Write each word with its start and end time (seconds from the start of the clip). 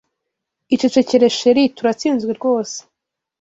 Icecekere 0.73 1.27
Cherie 1.37 1.73
Turatsinzwe 1.75 2.31
rwose 2.39 2.77